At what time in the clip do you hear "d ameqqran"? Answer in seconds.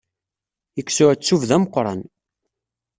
1.49-2.01